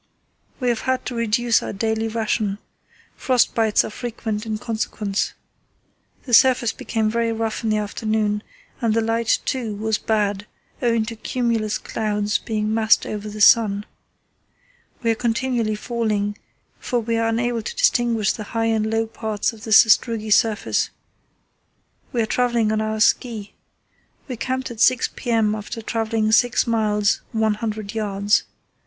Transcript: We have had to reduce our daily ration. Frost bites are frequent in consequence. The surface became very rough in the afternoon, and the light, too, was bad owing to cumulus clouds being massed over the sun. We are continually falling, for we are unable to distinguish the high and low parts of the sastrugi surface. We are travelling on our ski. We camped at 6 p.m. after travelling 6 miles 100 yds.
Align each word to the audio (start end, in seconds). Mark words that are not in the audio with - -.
We 0.59 0.69
have 0.69 0.79
had 0.79 1.05
to 1.05 1.15
reduce 1.15 1.61
our 1.61 1.73
daily 1.73 2.07
ration. 2.07 2.57
Frost 3.15 3.53
bites 3.53 3.85
are 3.85 3.91
frequent 3.91 4.47
in 4.47 4.57
consequence. 4.57 5.33
The 6.23 6.33
surface 6.33 6.73
became 6.73 7.07
very 7.07 7.31
rough 7.31 7.63
in 7.63 7.69
the 7.69 7.77
afternoon, 7.77 8.41
and 8.81 8.95
the 8.95 9.01
light, 9.01 9.37
too, 9.45 9.75
was 9.75 9.99
bad 9.99 10.47
owing 10.81 11.05
to 11.05 11.15
cumulus 11.15 11.77
clouds 11.77 12.39
being 12.39 12.73
massed 12.73 13.05
over 13.05 13.29
the 13.29 13.41
sun. 13.41 13.85
We 15.03 15.11
are 15.11 15.13
continually 15.13 15.75
falling, 15.75 16.35
for 16.79 16.99
we 16.99 17.15
are 17.17 17.27
unable 17.27 17.61
to 17.61 17.75
distinguish 17.75 18.33
the 18.33 18.43
high 18.57 18.65
and 18.73 18.89
low 18.89 19.05
parts 19.05 19.53
of 19.53 19.65
the 19.65 19.71
sastrugi 19.71 20.31
surface. 20.33 20.89
We 22.11 22.23
are 22.23 22.25
travelling 22.25 22.71
on 22.71 22.81
our 22.81 23.01
ski. 23.01 23.53
We 24.27 24.35
camped 24.35 24.71
at 24.71 24.81
6 24.81 25.11
p.m. 25.15 25.53
after 25.53 25.79
travelling 25.79 26.31
6 26.31 26.65
miles 26.65 27.21
100 27.33 27.89
yds. 27.89 28.43